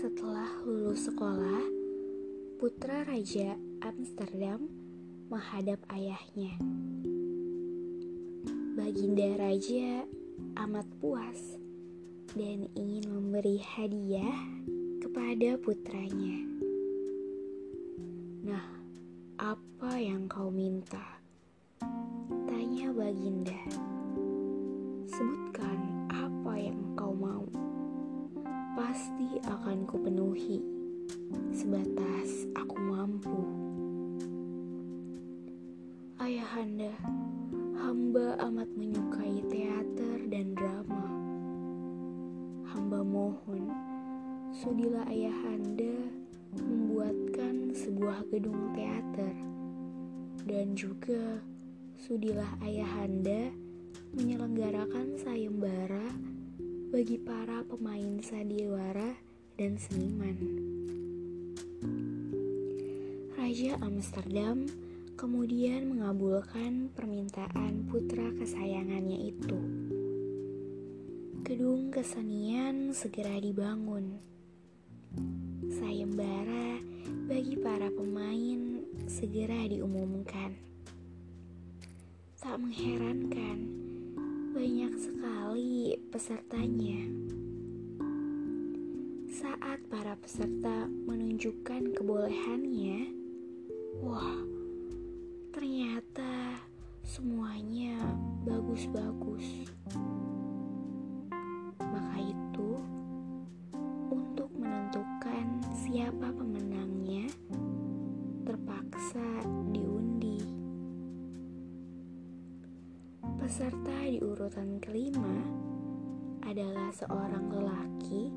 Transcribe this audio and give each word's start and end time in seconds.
Setelah 0.00 0.48
lulus 0.64 1.12
sekolah, 1.12 1.60
putra 2.56 3.04
Raja 3.04 3.52
Amsterdam 3.84 4.64
menghadap 5.28 5.76
ayahnya. 5.92 6.56
Baginda 8.80 9.36
Raja 9.36 10.08
amat 10.56 10.88
puas 11.04 11.60
dan 12.32 12.64
ingin 12.72 13.12
memberi 13.12 13.60
hadiah 13.60 14.40
kepada 15.04 15.60
putranya. 15.60 16.48
Nah, 18.40 18.66
apa 19.36 20.00
yang 20.00 20.32
kau 20.32 20.48
minta? 20.48 21.19
Baginda. 23.00 23.56
Sebutkan 25.08 26.04
apa 26.12 26.52
yang 26.60 26.76
kau 26.92 27.16
mau. 27.16 27.48
Pasti 28.76 29.40
akan 29.40 29.88
kupenuhi 29.88 30.60
sebatas 31.48 32.44
aku 32.52 32.76
mampu. 32.76 33.40
Ayahanda, 36.20 36.92
hamba 37.80 38.36
amat 38.52 38.68
menyukai 38.76 39.48
teater 39.48 40.20
dan 40.28 40.52
drama. 40.52 41.08
Hamba 42.68 43.00
mohon, 43.00 43.64
sudilah 44.52 45.08
ayahanda 45.08 46.04
membuatkan 46.52 47.72
sebuah 47.72 48.28
gedung 48.28 48.76
teater 48.76 49.32
dan 50.44 50.76
juga 50.76 51.40
sudilah 52.00 52.56
ayahanda 52.64 53.52
menyelenggarakan 54.16 55.20
sayembara 55.20 56.08
bagi 56.88 57.20
para 57.20 57.60
pemain 57.68 58.16
sandiwara 58.24 59.20
dan 59.60 59.76
seniman. 59.76 60.36
Raja 63.36 63.76
Amsterdam 63.84 64.64
kemudian 65.20 65.92
mengabulkan 65.92 66.88
permintaan 66.96 67.84
putra 67.92 68.32
kesayangannya 68.32 69.36
itu. 69.36 69.60
Gedung 71.44 71.92
kesenian 71.92 72.96
segera 72.96 73.36
dibangun. 73.36 74.16
Sayembara 75.68 76.80
bagi 77.28 77.60
para 77.60 77.92
pemain 77.92 78.88
segera 79.04 79.68
diumumkan. 79.68 80.69
Tak 82.40 82.56
mengherankan, 82.56 83.68
banyak 84.56 84.96
sekali 84.96 85.92
pesertanya. 86.08 87.04
Saat 89.28 89.84
para 89.92 90.16
peserta 90.16 90.88
menunjukkan 90.88 91.92
kebolehannya, 91.92 93.12
wah, 94.00 94.40
ternyata 95.52 96.56
semuanya 97.04 98.00
bagus-bagus. 98.48 99.68
Maka 101.76 102.16
itu, 102.24 102.70
untuk 104.08 104.48
menentukan 104.56 105.60
siapa 105.76 106.32
pemenangnya, 106.32 106.49
Peserta 113.50 114.06
di 114.06 114.22
urutan 114.22 114.78
kelima 114.78 115.42
adalah 116.46 116.86
seorang 116.94 117.50
lelaki 117.50 118.30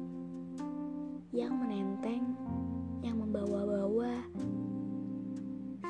yang 1.29 1.53
menenteng 1.53 2.33
yang 3.05 3.21
membawa-bawa 3.21 4.25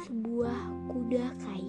sebuah 0.04 0.60
kuda 0.92 1.40
kayu. 1.40 1.63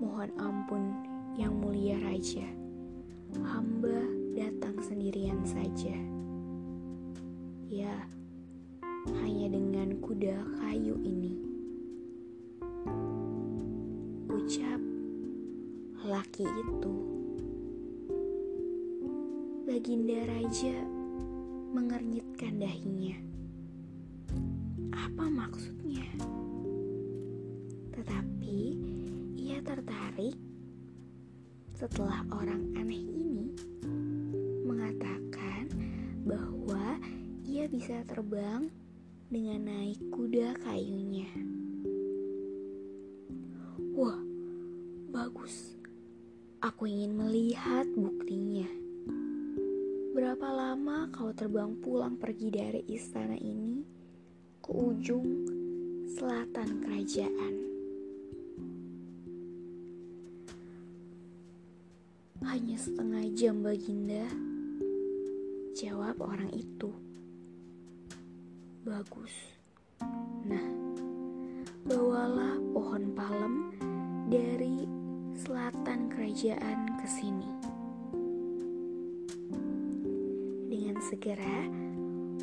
Mohon 0.00 0.32
ampun, 0.40 0.84
yang 1.36 1.60
mulia 1.60 2.00
raja. 2.00 2.48
Hamba 3.44 4.00
datang 4.32 4.80
sendirian 4.80 5.44
saja. 5.44 5.92
Ya, 7.68 8.08
hanya 9.20 9.52
dengan 9.52 10.00
kuda 10.00 10.40
kayu 10.56 10.96
ini. 11.04 11.36
Ucap 14.32 14.80
laki 16.08 16.48
itu. 16.48 16.96
Baginda 19.68 20.24
raja 20.24 20.80
mengernyitkan 21.76 22.56
dahinya. 22.56 23.20
Apa 24.96 25.28
maksudnya? 25.28 26.08
Tetapi 27.92 28.60
tertarik 29.60 30.36
setelah 31.76 32.24
orang 32.32 32.72
aneh 32.76 33.00
ini 33.00 33.52
mengatakan 34.64 35.68
bahwa 36.24 36.96
ia 37.44 37.68
bisa 37.68 38.00
terbang 38.08 38.72
dengan 39.28 39.68
naik 39.68 40.00
kuda 40.12 40.56
kayunya. 40.64 41.28
Wah, 43.96 44.16
bagus. 45.12 45.76
Aku 46.64 46.88
ingin 46.88 47.16
melihat 47.16 47.84
buktinya. 47.96 48.68
Berapa 50.16 50.48
lama 50.52 51.08
kau 51.12 51.32
terbang 51.36 51.76
pulang 51.80 52.16
pergi 52.16 52.48
dari 52.48 52.80
istana 52.88 53.36
ini 53.36 53.84
ke 54.60 54.72
ujung 54.72 55.28
selatan 56.16 56.84
kerajaan? 56.84 57.69
Setengah 62.80 63.28
jam 63.36 63.60
baginda, 63.60 64.24
jawab 65.76 66.16
orang 66.16 66.48
itu. 66.56 66.88
Bagus. 68.88 69.36
Nah, 70.48 70.64
bawalah 71.84 72.56
pohon 72.72 73.12
palem 73.12 73.76
dari 74.32 74.88
selatan 75.36 76.08
kerajaan 76.08 76.96
ke 76.96 77.04
sini. 77.04 77.52
Dengan 80.72 81.04
segera, 81.04 81.68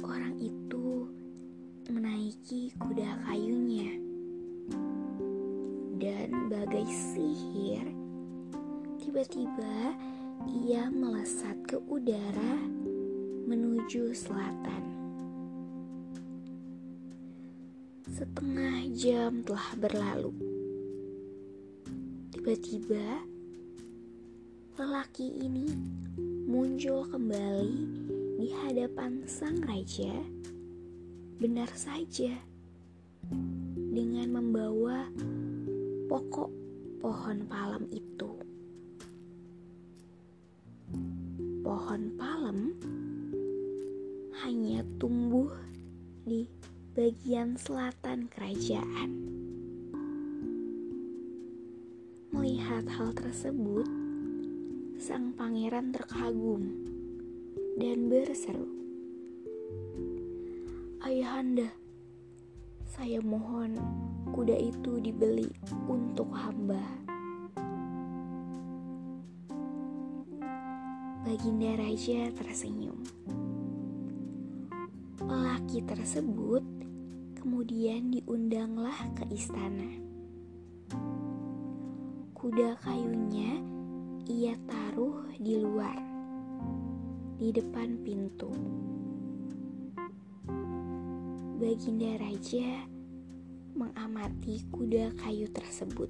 orang 0.06 0.38
itu 0.38 1.10
menaiki 1.90 2.78
kuda 2.78 3.26
kayunya. 3.26 3.90
Dan 5.98 6.46
bagai 6.54 6.86
sihir, 6.86 7.90
tiba-tiba 9.02 9.98
ia 10.46 10.86
melesat 10.94 11.58
ke 11.66 11.82
udara 11.90 12.62
menuju 13.50 14.14
selatan. 14.14 14.84
Setengah 18.06 18.86
jam 18.94 19.42
telah 19.42 19.70
berlalu. 19.82 20.34
Tiba-tiba, 22.36 23.26
lelaki 24.78 25.34
ini 25.42 25.74
muncul 26.46 27.10
kembali 27.10 27.76
di 28.38 28.54
hadapan 28.54 29.26
sang 29.26 29.58
raja, 29.66 30.14
benar 31.42 31.74
saja 31.74 32.38
dengan 33.74 34.30
membawa 34.38 35.10
pokok 36.06 36.52
pohon 37.02 37.44
palem 37.50 37.90
itu. 37.90 38.37
Pohon 41.68 42.16
palem 42.16 42.80
hanya 44.40 44.88
tumbuh 45.04 45.52
di 46.24 46.48
bagian 46.96 47.60
selatan 47.60 48.32
kerajaan. 48.32 49.12
Melihat 52.32 52.88
hal 52.88 53.12
tersebut, 53.12 53.84
sang 54.96 55.36
pangeran 55.36 55.92
terkagum 55.92 56.72
dan 57.76 58.08
berseru, 58.08 58.72
"Ayahanda, 61.04 61.68
saya 62.88 63.20
mohon 63.20 63.76
kuda 64.32 64.56
itu 64.56 65.04
dibeli 65.04 65.52
untuk 65.92 66.32
hamba." 66.32 67.07
Baginda 71.28 71.76
Raja 71.76 72.32
tersenyum. 72.40 73.04
Lelaki 75.20 75.84
tersebut 75.84 76.64
kemudian 77.36 78.16
diundanglah 78.16 78.96
ke 79.12 79.28
istana. 79.36 79.92
Kuda 82.32 82.80
kayunya 82.80 83.60
ia 84.32 84.56
taruh 84.72 85.28
di 85.36 85.60
luar, 85.60 86.00
di 87.36 87.52
depan 87.52 88.00
pintu. 88.08 88.48
Baginda 91.60 92.24
Raja 92.24 92.88
mengamati 93.76 94.64
kuda 94.72 95.12
kayu 95.20 95.52
tersebut. 95.52 96.08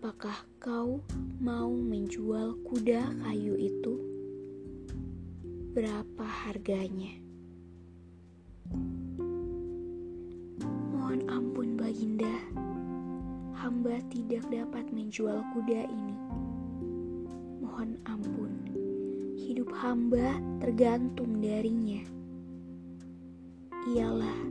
Apakah 0.00 0.48
kau 0.56 1.04
mau 1.44 1.68
menjual 1.68 2.56
kuda 2.64 3.20
kayu 3.20 3.52
itu? 3.60 4.00
Berapa 5.76 6.24
harganya? 6.24 7.20
Mohon 10.88 11.20
ampun, 11.28 11.76
Baginda. 11.76 12.32
Hamba 13.52 14.00
tidak 14.08 14.48
dapat 14.48 14.88
menjual 14.88 15.44
kuda 15.52 15.84
ini. 15.84 16.16
Mohon 17.60 18.00
ampun, 18.08 18.52
hidup 19.36 19.68
hamba 19.84 20.32
tergantung 20.64 21.44
darinya. 21.44 22.00
Ialah 23.92 24.48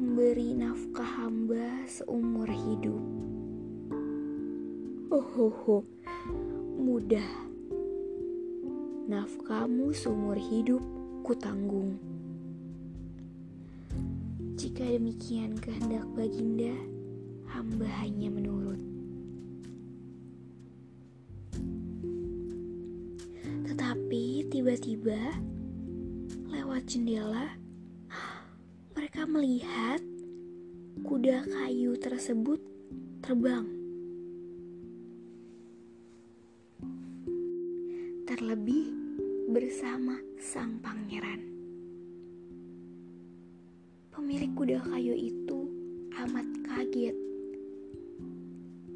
memberi 0.00 0.56
nafkah 0.56 1.28
hamba 1.28 1.84
seumur 1.84 2.48
hidup. 2.48 3.11
Oh, 5.12 5.84
mudah. 6.80 7.28
Nafkamu 9.04 9.92
seumur 9.92 10.40
hidup 10.40 10.80
ku 11.20 11.36
tanggung. 11.36 12.00
Jika 14.56 14.88
demikian 14.88 15.52
kehendak 15.60 16.08
Baginda, 16.16 16.72
hamba 17.44 17.84
hanya 18.00 18.32
menurut. 18.32 18.80
Tetapi 23.68 24.48
tiba-tiba 24.48 25.20
lewat 26.48 26.88
jendela 26.88 27.60
mereka 28.96 29.28
melihat 29.28 30.00
kuda 31.04 31.44
kayu 31.52 32.00
tersebut 32.00 32.64
terbang. 33.20 33.71
Terlebih 38.32 38.88
bersama 39.52 40.16
sang 40.40 40.80
pangeran. 40.80 41.52
Pemilik 44.08 44.48
kuda 44.56 44.80
kayu 44.88 45.12
itu 45.12 45.68
amat 46.16 46.48
kaget. 46.64 47.12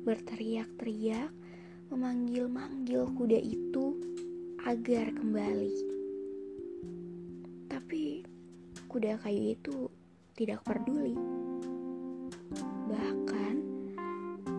Berteriak-teriak 0.09 1.29
memanggil-manggil 1.93 3.13
kuda 3.13 3.37
itu 3.37 4.01
agar 4.65 5.13
kembali. 5.13 5.77
Tapi 7.69 8.25
kuda 8.89 9.21
kayu 9.21 9.53
itu 9.53 9.93
tidak 10.33 10.65
peduli. 10.65 11.13
Bahkan 12.89 13.55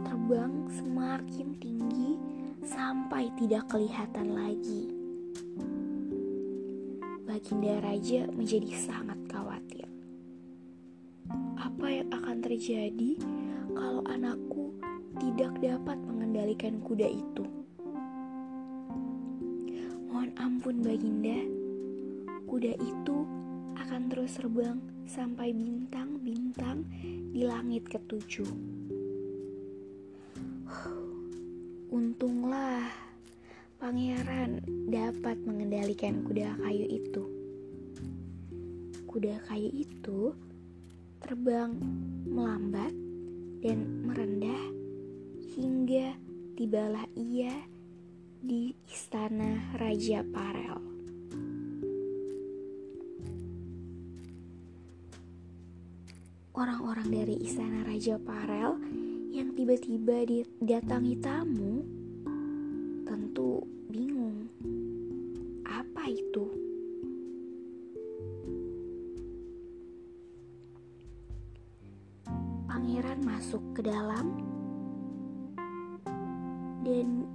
terbang 0.05 0.53
semakin 0.69 1.57
tinggi 1.57 2.36
sampai 2.67 3.31
tidak 3.39 3.71
kelihatan 3.71 4.35
lagi. 4.35 4.91
Baginda 7.23 7.79
Raja 7.79 8.27
menjadi 8.35 8.67
sangat 8.75 9.15
khawatir. 9.31 9.87
Apa 11.55 11.87
yang 11.87 12.11
akan 12.11 12.43
terjadi 12.43 13.15
kalau 13.71 14.03
anakku 14.11 14.75
tidak 15.15 15.55
dapat 15.63 15.95
mengendalikan 16.03 16.83
kuda 16.83 17.07
itu? 17.07 17.47
Mohon 20.11 20.31
ampun 20.35 20.75
Baginda, 20.83 21.39
kuda 22.51 22.75
itu 22.83 23.17
akan 23.79 24.11
terus 24.11 24.35
terbang 24.35 24.83
sampai 25.07 25.55
bintang-bintang 25.55 26.83
di 27.31 27.47
langit 27.47 27.87
ketujuh. 27.87 28.76
Pangeran 33.87 34.59
dapat 34.91 35.39
mengendalikan 35.47 36.19
kuda 36.27 36.59
kayu 36.59 36.91
itu. 36.91 37.23
Kuda 39.07 39.39
kayu 39.47 39.71
itu 39.71 40.35
terbang 41.23 41.71
melambat 42.27 42.91
dan 43.63 43.87
merendah 44.03 44.59
hingga 45.55 46.19
tibalah 46.59 47.07
ia 47.15 47.63
di 48.43 48.75
istana 48.91 49.55
Raja 49.79 50.19
Parel. 50.35 50.83
Orang-orang 56.51 57.07
dari 57.07 57.39
istana 57.39 57.87
Raja 57.87 58.19
Parel 58.19 58.83
yang 59.31 59.55
tiba-tiba 59.55 60.27
didatangi 60.27 61.15
tamu 61.23 61.87
tentu 63.07 63.76
bingung. 63.87 64.51
Apa 65.63 66.11
itu? 66.11 66.45
Pangeran 72.67 73.19
masuk 73.23 73.63
ke 73.71 73.81
dalam 73.87 74.35
dan 76.83 77.27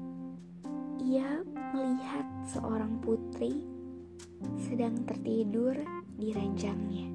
ia 1.01 1.41
melihat 1.73 2.25
seorang 2.49 3.01
putri 3.01 3.65
sedang 4.61 4.97
tertidur 5.09 5.77
di 6.17 6.33
ranjangnya. 6.37 7.09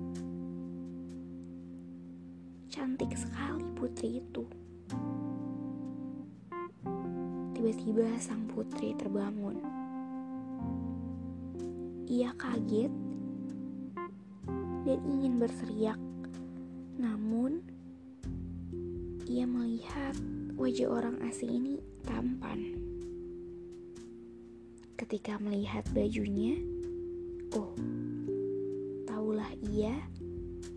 Cantik 2.70 3.14
sekali 3.14 3.66
putri 3.78 4.22
itu. 4.22 4.67
Tiba-tiba 7.88 8.20
sang 8.20 8.44
putri 8.52 8.92
terbangun. 9.00 9.64
Ia 12.04 12.36
kaget 12.36 12.92
dan 14.84 15.00
ingin 15.08 15.40
berteriak, 15.40 15.96
namun 17.00 17.64
ia 19.24 19.48
melihat 19.48 20.20
wajah 20.60 20.92
orang 20.92 21.16
asing 21.32 21.48
ini 21.48 21.80
tampan. 22.04 22.76
Ketika 25.00 25.40
melihat 25.40 25.88
bajunya, 25.96 26.60
oh, 27.56 27.72
tahulah 29.08 29.56
ia 29.64 29.96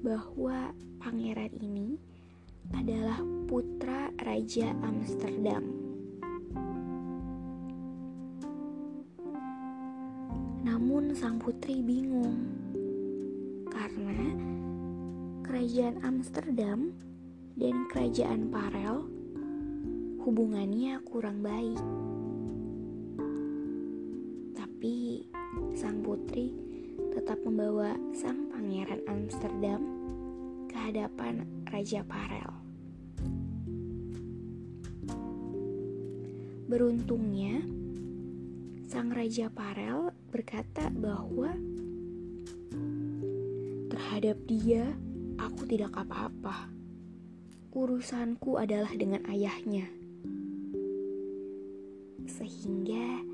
bahwa 0.07 0.71
pangeran 1.03 1.51
ini 1.59 1.99
adalah 2.71 3.19
putra 3.51 4.15
Raja 4.23 4.71
Amsterdam. 4.87 5.80
Sang 11.11 11.43
putri 11.43 11.83
bingung 11.83 12.39
karena 13.67 14.31
kerajaan 15.43 15.99
Amsterdam 16.07 16.95
dan 17.59 17.75
kerajaan 17.91 18.49
Parel 18.49 19.05
hubungannya 20.23 21.03
kurang 21.03 21.43
baik. 21.43 21.83
Tapi 24.55 25.27
sang 25.75 25.99
putri 26.01 26.55
tetap 27.11 27.43
membawa 27.43 27.99
sang 28.15 28.47
pangeran 28.49 29.03
Amsterdam 29.11 29.83
ke 30.71 30.77
hadapan 30.79 31.43
Raja 31.69 32.07
Parel. 32.07 32.55
Beruntungnya, 36.71 37.67
sang 38.87 39.11
Raja 39.11 39.51
Parel 39.51 40.10
berkata 40.31 40.95
bahwa 40.95 41.51
terhadap 43.91 44.39
dia 44.47 44.95
aku 45.43 45.67
tidak 45.67 45.91
apa-apa. 45.99 46.71
Urusanku 47.75 48.55
adalah 48.55 48.95
dengan 48.95 49.27
ayahnya. 49.27 49.91
Sehingga 52.31 53.27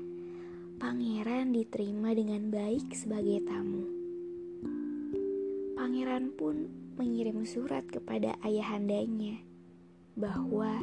pangeran 0.81 1.53
diterima 1.53 2.17
dengan 2.17 2.49
baik 2.49 2.89
sebagai 2.97 3.45
tamu. 3.45 3.85
Pangeran 5.77 6.33
pun 6.33 6.65
mengirim 6.97 7.45
surat 7.45 7.85
kepada 7.85 8.33
ayahandanya 8.41 9.37
bahwa 10.17 10.81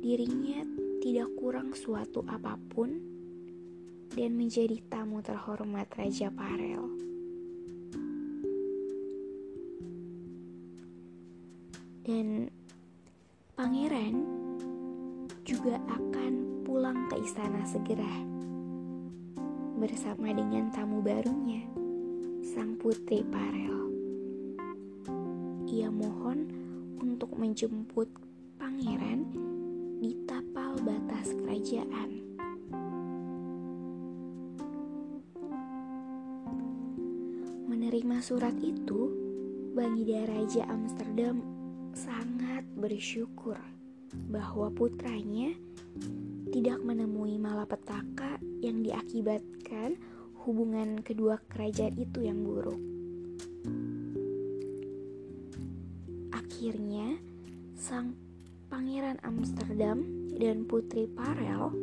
dirinya 0.00 0.64
tidak 1.04 1.28
kurang 1.36 1.76
suatu 1.76 2.24
apa 2.24 2.56
pun 2.72 3.13
dan 4.12 4.36
menjadi 4.36 4.76
tamu 4.92 5.24
terhormat 5.24 5.88
Raja 5.96 6.28
Parel. 6.28 6.84
Dan 12.04 12.52
pangeran 13.56 14.14
juga 15.48 15.80
akan 15.88 16.32
pulang 16.68 17.08
ke 17.08 17.16
istana 17.24 17.64
segera 17.64 18.12
bersama 19.80 20.32
dengan 20.32 20.68
tamu 20.72 21.00
barunya, 21.00 21.64
sang 22.44 22.76
putri 22.76 23.24
Parel. 23.24 23.88
Ia 25.68 25.88
mohon 25.88 26.48
untuk 27.00 27.36
menjemput 27.36 28.08
pangeran 28.56 29.28
di 30.00 30.16
tapal 30.24 30.76
batas 30.80 31.32
kerajaan. 31.36 32.23
Menerima 38.14 38.30
surat 38.30 38.54
itu, 38.62 39.10
Bangida 39.74 40.22
Raja 40.30 40.62
Amsterdam 40.70 41.42
sangat 41.98 42.62
bersyukur 42.78 43.58
bahwa 44.30 44.70
putranya 44.70 45.50
tidak 46.54 46.78
menemui 46.86 47.42
malapetaka 47.42 48.38
yang 48.62 48.86
diakibatkan 48.86 49.98
hubungan 50.46 51.02
kedua 51.02 51.42
kerajaan 51.50 51.98
itu 51.98 52.22
yang 52.22 52.38
buruk. 52.46 52.78
Akhirnya, 56.30 57.18
sang 57.74 58.14
Pangeran 58.70 59.18
Amsterdam 59.26 60.06
dan 60.38 60.62
Putri 60.70 61.10
Parel 61.10 61.74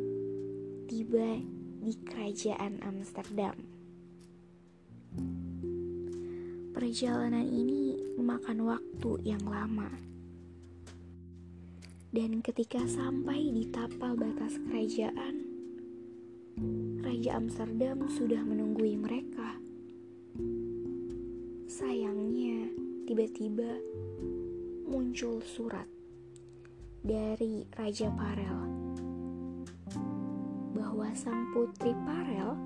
tiba 0.88 1.44
di 1.84 1.92
kerajaan 2.08 2.80
Amsterdam. 2.80 3.71
Perjalanan 6.82 7.46
ini 7.46 7.94
memakan 8.18 8.66
waktu 8.66 9.10
yang 9.22 9.46
lama. 9.46 9.86
Dan 12.10 12.42
ketika 12.42 12.82
sampai 12.90 13.38
di 13.54 13.70
tapal 13.70 14.18
batas 14.18 14.58
kerajaan, 14.66 15.46
Raja 17.06 17.38
Amsterdam 17.38 18.02
sudah 18.10 18.42
menunggui 18.42 18.98
mereka. 18.98 19.62
Sayangnya, 21.70 22.66
tiba-tiba 23.06 23.78
muncul 24.90 25.38
surat 25.38 25.86
dari 27.06 27.62
Raja 27.78 28.10
Parel 28.10 28.58
bahwa 30.74 31.14
sang 31.14 31.46
putri 31.54 31.94
Parel 32.02 32.58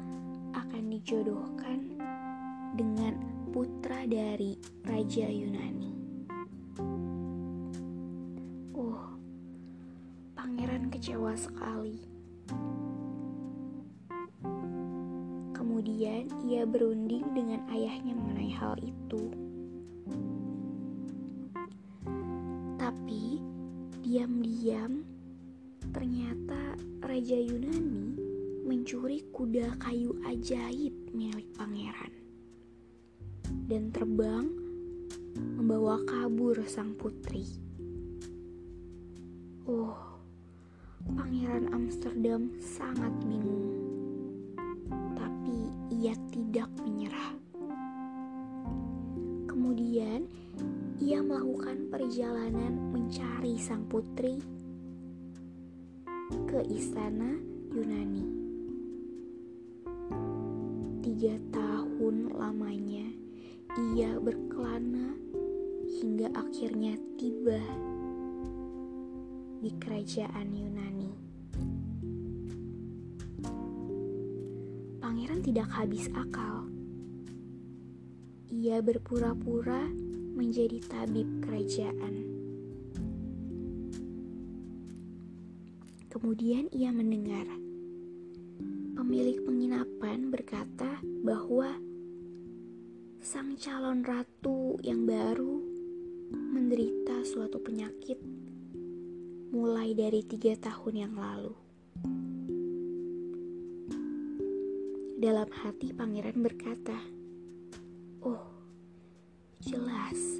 akan 0.57 0.85
dijodohkan 0.89 2.01
dengan 2.81 3.25
putra 3.57 4.05
dari 4.05 4.53
Raja 4.85 5.33
Yunani. 5.33 5.97
Oh, 8.77 9.17
pangeran 10.37 10.93
kecewa 10.93 11.33
sekali. 11.33 11.97
Kemudian 15.57 16.29
ia 16.45 16.69
berunding 16.69 17.33
dengan 17.33 17.65
ayahnya 17.73 18.13
mengenai 18.13 18.53
hal 18.53 18.77
itu. 18.85 19.33
Diam-diam, 24.07 25.03
ternyata 25.91 26.79
Raja 27.03 27.37
Yunani 27.37 28.17
mencuri 28.65 29.21
kuda 29.35 29.77
kayu 29.83 30.15
ajaib 30.25 30.95
milik 31.11 31.51
pangeran 31.59 32.25
dan 33.67 33.91
terbang 33.91 34.47
membawa 35.59 35.99
kabur 36.07 36.55
sang 36.71 36.95
putri. 36.95 37.43
Oh, 39.67 40.23
pangeran 41.03 41.75
Amsterdam 41.75 42.55
sangat 42.63 43.11
bingung, 43.27 43.75
tapi 45.19 45.59
ia 45.91 46.15
tidak 46.31 46.71
menyerah. 46.79 47.35
Kemudian 49.51 50.31
ia 51.03 51.19
melakukan 51.19 51.91
perjalanan 51.91 52.95
mencari 52.95 53.59
sang 53.59 53.83
putri 53.91 54.39
ke 56.47 56.63
istana 56.71 57.35
Yunani. 57.75 58.27
Tiga 61.03 61.35
tahun 61.51 62.31
lamanya 62.31 63.25
ia 63.76 64.16
berkelana 64.16 65.12
hingga 66.00 66.33
akhirnya 66.33 66.97
tiba 67.21 67.61
di 69.61 69.68
kerajaan 69.76 70.49
Yunani. 70.49 71.12
Pangeran 74.97 75.45
tidak 75.45 75.68
habis 75.68 76.09
akal. 76.16 76.73
Ia 78.49 78.80
berpura-pura 78.80 79.85
menjadi 80.33 80.80
tabib 80.88 81.28
kerajaan. 81.45 82.25
Kemudian 86.09 86.73
ia 86.73 86.88
mendengar 86.97 87.45
pemilik 88.97 89.37
penginapan 89.45 90.33
berkata 90.33 90.97
bahwa 91.21 91.76
sang 93.26 93.59
calon 93.59 94.06
ratu 94.06 94.78
yang 94.87 95.02
baru 95.02 95.59
menderita 96.30 97.26
suatu 97.26 97.59
penyakit 97.59 98.23
mulai 99.50 99.99
dari 99.99 100.23
tiga 100.23 100.54
tahun 100.54 100.95
yang 100.95 101.14
lalu. 101.18 101.50
Dalam 105.18 105.50
hati 105.50 105.90
pangeran 105.90 106.38
berkata, 106.38 106.95
"Oh, 108.23 108.47
Jelas, 109.59 110.38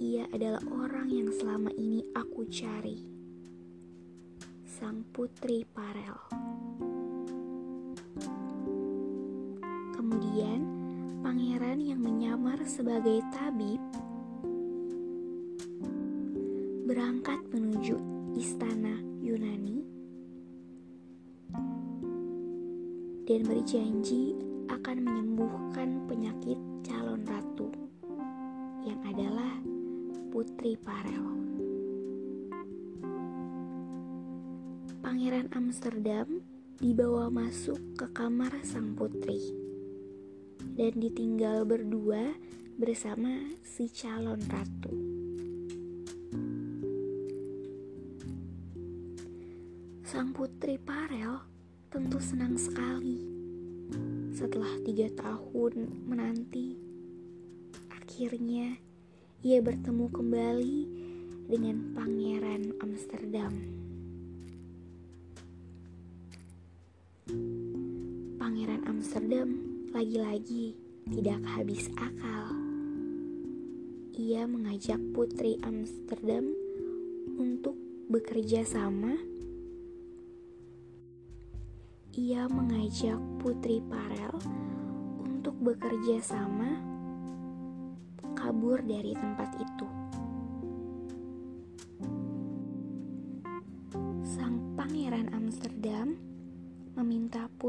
ia 0.00 0.24
adalah 0.32 0.64
orang 0.72 1.12
yang 1.12 1.28
selama 1.36 1.68
ini 1.76 2.00
aku 2.16 2.48
cari. 2.48 2.96
Sang 4.64 5.04
putri 5.12 5.68
Parel. 5.68 6.16
Kemudian, 9.92 10.71
pangeran 11.32 11.80
yang 11.80 11.96
menyamar 11.96 12.60
sebagai 12.68 13.24
tabib 13.32 13.80
berangkat 16.84 17.40
menuju 17.48 17.96
istana 18.36 19.00
Yunani 19.24 19.80
dan 23.24 23.48
berjanji 23.48 24.36
akan 24.68 25.08
menyembuhkan 25.08 26.04
penyakit 26.04 26.60
calon 26.84 27.24
ratu 27.24 27.72
yang 28.84 29.00
adalah 29.08 29.56
Putri 30.28 30.76
Parel. 30.76 31.32
Pangeran 35.00 35.48
Amsterdam 35.56 36.44
dibawa 36.76 37.32
masuk 37.32 37.80
ke 37.96 38.04
kamar 38.12 38.52
sang 38.60 38.92
putri 38.92 39.61
dan 40.72 40.92
ditinggal 40.96 41.68
berdua 41.68 42.32
bersama 42.80 43.52
si 43.60 43.92
calon 43.92 44.40
ratu. 44.48 44.94
Sang 50.08 50.32
putri 50.32 50.80
Parel 50.80 51.40
tentu 51.92 52.20
senang 52.20 52.56
sekali 52.56 53.20
setelah 54.32 54.72
tiga 54.84 55.08
tahun 55.12 56.04
menanti. 56.08 56.76
Akhirnya 57.92 58.76
ia 59.44 59.58
bertemu 59.60 60.06
kembali 60.08 60.78
dengan 61.48 61.92
Pangeran 61.92 62.76
Amsterdam. 62.80 63.52
Pangeran 68.36 68.82
Amsterdam 68.88 69.71
lagi-lagi 69.92 70.72
tidak 71.12 71.44
habis 71.44 71.92
akal. 72.00 72.48
Ia 74.16 74.48
mengajak 74.48 74.96
Putri 75.12 75.60
Amsterdam 75.60 76.48
untuk 77.36 77.76
bekerja 78.08 78.64
sama 78.64 79.20
ia 82.12 82.44
mengajak 82.48 83.20
Putri 83.40 83.80
Parel 83.88 84.36
untuk 85.20 85.56
bekerja 85.60 86.20
sama 86.20 86.76
kabur 88.36 88.80
dari 88.84 89.16
tempat 89.16 89.48
itu. 89.60 90.01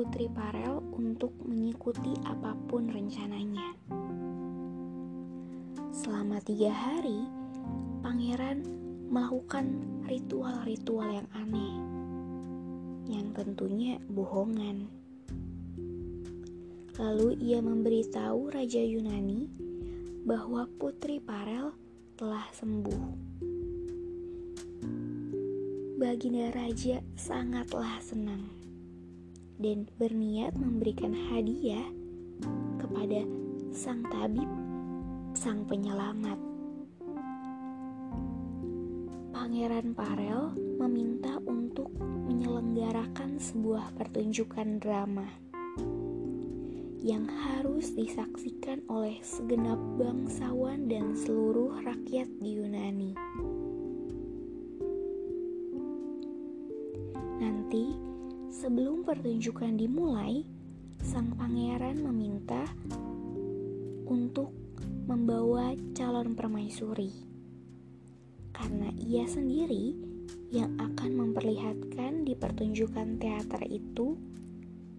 Putri 0.03 0.27
Parel 0.27 0.83
untuk 0.99 1.31
mengikuti 1.47 2.11
apa 2.27 2.51
pun 2.67 2.91
rencananya. 2.91 3.71
Selama 5.95 6.43
tiga 6.43 6.75
hari, 6.75 7.23
Pangeran 8.03 8.67
melakukan 9.07 9.79
ritual-ritual 10.03 11.07
yang 11.07 11.29
aneh 11.31 11.71
yang 13.07 13.31
tentunya 13.31 13.95
bohongan. 14.11 14.91
Lalu 16.99 17.39
ia 17.39 17.63
memberitahu 17.63 18.51
Raja 18.51 18.83
Yunani 18.83 19.47
bahwa 20.27 20.67
Putri 20.83 21.23
Parel 21.23 21.71
telah 22.19 22.43
sembuh. 22.51 23.03
Baginda 25.95 26.51
Raja 26.51 26.99
sangatlah 27.15 28.03
senang 28.03 28.52
dan 29.63 29.87
berniat 29.95 30.51
memberikan 30.59 31.15
hadiah 31.31 31.87
kepada 32.83 33.23
sang 33.71 34.03
tabib, 34.11 34.51
sang 35.31 35.63
penyelamat. 35.63 36.35
Pangeran 39.31 39.95
Parel 39.95 40.51
meminta 40.83 41.39
untuk 41.47 41.87
menyelenggarakan 42.27 43.39
sebuah 43.39 43.95
pertunjukan 43.95 44.83
drama 44.83 45.31
yang 46.99 47.27
harus 47.27 47.95
disaksikan 47.95 48.83
oleh 48.91 49.15
segenap 49.23 49.79
bangsawan 49.95 50.91
dan 50.91 51.15
seluruh 51.15 51.79
rakyat 51.87 52.27
di 52.39 52.59
Yunani. 52.59 53.11
Nanti, 57.43 58.12
sebelum 58.63 59.03
pertunjukan 59.03 59.75
dimulai, 59.75 60.47
sang 61.03 61.35
pangeran 61.35 61.99
meminta 61.99 62.63
untuk 64.07 64.55
membawa 65.03 65.75
calon 65.91 66.31
permaisuri 66.31 67.11
karena 68.55 68.87
ia 68.95 69.27
sendiri 69.27 69.91
yang 70.55 70.79
akan 70.79 71.11
memperlihatkan 71.11 72.23
di 72.23 72.39
pertunjukan 72.39 73.19
teater 73.19 73.67
itu 73.67 74.15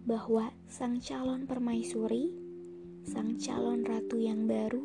bahwa 0.04 0.52
sang 0.68 1.00
calon 1.00 1.48
permaisuri, 1.48 2.36
sang 3.08 3.40
calon 3.40 3.80
ratu 3.80 4.20
yang 4.20 4.44
baru, 4.44 4.84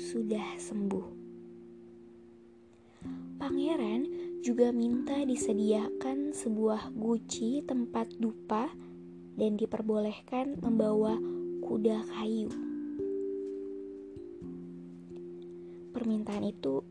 sudah 0.00 0.56
sembuh. 0.56 1.12
Pangeran 3.36 4.15
juga 4.40 4.72
minta 4.74 5.16
disediakan 5.22 6.32
sebuah 6.36 6.92
guci 6.92 7.64
tempat 7.64 8.10
dupa 8.20 8.68
dan 9.36 9.60
diperbolehkan 9.60 10.60
membawa 10.64 11.20
kuda 11.60 12.04
kayu. 12.16 12.48
Permintaan 15.92 16.44
itu 16.44 16.84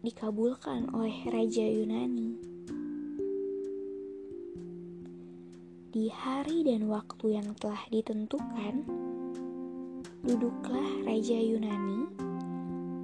dikabulkan 0.00 0.90
oleh 0.94 1.14
Raja 1.28 1.66
Yunani. 1.66 2.30
Di 5.90 6.06
hari 6.06 6.62
dan 6.62 6.86
waktu 6.86 7.34
yang 7.34 7.50
telah 7.58 7.82
ditentukan, 7.90 8.86
duduklah 10.22 10.90
Raja 11.02 11.34
Yunani, 11.34 12.06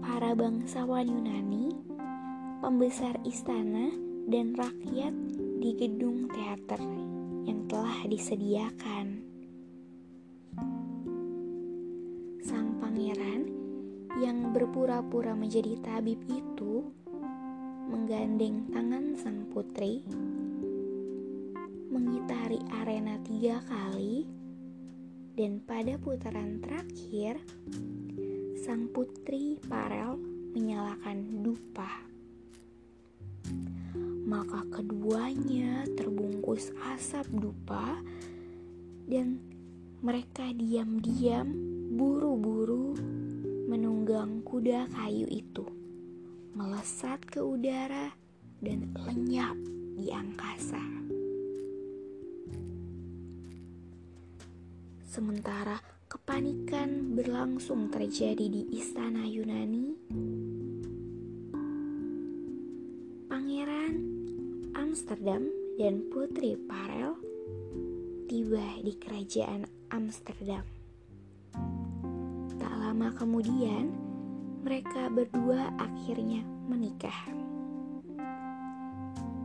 para 0.06 0.38
bangsawan 0.38 1.10
Yunani, 1.10 1.65
pembesar 2.60 3.20
istana, 3.28 3.92
dan 4.26 4.56
rakyat 4.56 5.14
di 5.60 5.70
gedung 5.76 6.26
teater 6.32 6.80
yang 7.46 7.68
telah 7.70 8.02
disediakan. 8.08 9.22
Sang 12.42 12.80
pangeran 12.82 13.46
yang 14.18 14.50
berpura-pura 14.50 15.36
menjadi 15.36 15.78
tabib 15.84 16.18
itu 16.26 16.88
menggandeng 17.86 18.66
tangan 18.72 19.14
sang 19.14 19.46
putri, 19.52 20.02
mengitari 21.92 22.58
arena 22.82 23.20
tiga 23.22 23.62
kali, 23.68 24.26
dan 25.36 25.60
pada 25.62 26.00
putaran 26.00 26.58
terakhir, 26.64 27.36
sang 28.58 28.88
putri 28.90 29.60
Parel 29.68 30.18
menyalakan 30.56 31.44
dupa. 31.44 32.05
Maka 34.26 34.66
keduanya 34.74 35.86
terbungkus 35.94 36.74
asap 36.98 37.30
dupa 37.30 37.94
dan 39.06 39.38
mereka 40.02 40.50
diam-diam 40.50 41.46
buru-buru 41.94 42.98
menunggang 43.70 44.42
kuda 44.42 44.90
kayu 44.90 45.30
itu, 45.30 45.62
melesat 46.58 47.22
ke 47.22 47.38
udara 47.38 48.10
dan 48.58 48.90
lenyap 48.98 49.54
di 49.94 50.10
angkasa. 50.10 50.82
Sementara 55.06 55.78
kepanikan 56.10 57.14
berlangsung 57.16 57.88
terjadi 57.88 58.50
di 58.52 58.74
istana 58.74 59.24
Yunani, 59.24 59.96
Amsterdam 65.06 65.46
dan 65.78 66.02
Putri 66.10 66.58
Parel 66.66 67.14
tiba 68.26 68.82
di 68.82 68.90
kerajaan 68.98 69.62
Amsterdam 69.94 70.66
lama 72.90 73.14
kemudian, 73.14 73.94
mereka 74.66 75.06
berdua 75.06 75.70
akhirnya 75.78 76.42
menikah. 76.66 77.30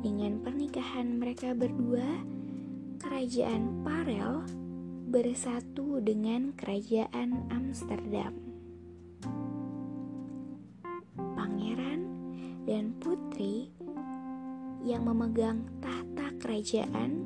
Dengan 0.02 0.42
pernikahan 0.42 1.22
mereka 1.22 1.54
berdua, 1.54 2.26
kerajaan 2.98 3.86
Parel 3.86 4.42
bersatu 5.14 6.02
dengan 6.02 6.58
kerajaan 6.58 7.54
Amsterdam. 7.54 8.34
Pangeran 11.38 12.02
dan 12.66 12.98
putri 12.98 13.11
yang 14.92 15.08
memegang 15.08 15.64
tahta 15.80 16.36
kerajaan 16.44 17.24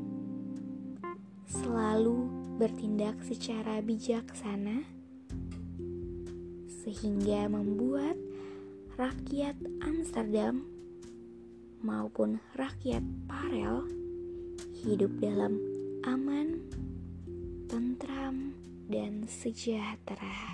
selalu 1.49 2.29
bertindak 2.61 3.17
secara 3.25 3.81
bijaksana 3.81 4.85
sehingga 6.85 7.49
membuat 7.49 8.21
rakyat 9.01 9.57
Amsterdam 9.81 10.61
maupun 11.81 12.37
rakyat 12.53 13.01
Parel 13.25 13.89
hidup 14.85 15.09
dalam 15.17 15.57
aman, 16.05 16.61
tentram, 17.65 18.53
dan 18.85 19.25
sejahtera. 19.25 20.53